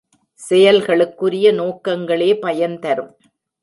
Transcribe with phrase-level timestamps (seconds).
[0.39, 3.13] செயல்களுக்குரிய நோக்கங்களே பயன்தரும்.